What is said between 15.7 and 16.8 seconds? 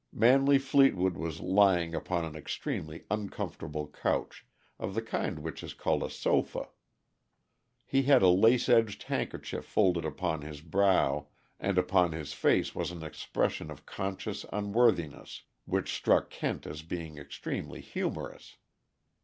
struck Kent